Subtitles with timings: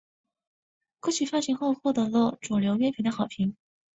[0.99, 3.55] 歌曲发行后获得了主流乐评的好评。